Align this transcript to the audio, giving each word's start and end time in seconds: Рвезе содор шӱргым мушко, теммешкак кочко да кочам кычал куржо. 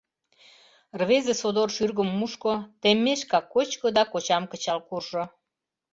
Рвезе 0.99 1.33
содор 1.41 1.69
шӱргым 1.75 2.09
мушко, 2.19 2.53
теммешкак 2.81 3.45
кочко 3.53 3.87
да 3.97 4.03
кочам 4.11 4.43
кычал 4.51 4.79
куржо. 4.87 5.23